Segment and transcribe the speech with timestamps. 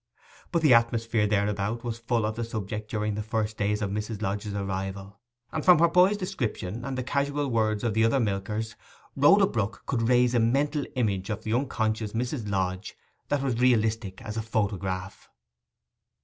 [0.51, 4.19] But the atmosphere thereabout was full of the subject during the first days of Mrs.
[4.19, 5.19] Lodge's arrival;
[5.51, 8.75] and from her boy's description and the casual words of the other milkers,
[9.15, 14.23] Rhoda Brook could raise a mental image of the unconscious Mrs Lodge that was realistic
[14.23, 15.29] as a photograph.